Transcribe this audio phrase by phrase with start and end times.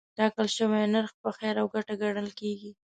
[0.17, 2.71] ټاکل شوی نرخ په خیر او ګټه ګڼل کېږي.